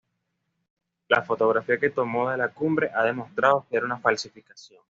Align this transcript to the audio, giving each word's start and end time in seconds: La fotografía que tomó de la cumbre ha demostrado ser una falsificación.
La 1.09 1.21
fotografía 1.21 1.79
que 1.79 1.91
tomó 1.91 2.31
de 2.31 2.37
la 2.37 2.47
cumbre 2.49 2.89
ha 2.91 3.03
demostrado 3.03 3.67
ser 3.69 3.83
una 3.83 3.99
falsificación. 3.99 4.79